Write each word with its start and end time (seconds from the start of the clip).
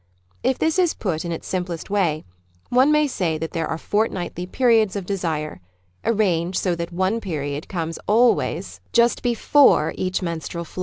If 0.41 0.57
this 0.57 0.79
is 0.79 0.95
put 0.95 1.23
in 1.25 1.31
its 1.31 1.47
simplest 1.47 1.91
way, 1.91 2.25
one 2.69 2.91
may 2.91 3.05
say 3.05 3.37
that 3.37 3.51
there 3.51 3.67
are 3.67 3.77
fortnightly 3.77 4.47
periods 4.47 4.95
of 4.95 5.05
desire, 5.05 5.61
arranged 6.03 6.57
so 6.57 6.73
that 6.73 6.91
one 6.91 7.21
period 7.21 7.69
comes 7.69 7.99
always 8.07 8.79
< 8.85 8.97
U 8.97 9.03
l^yiiWitttk 9.03 9.93
A^iiMAHl 9.93 10.57
1! 10.57 10.67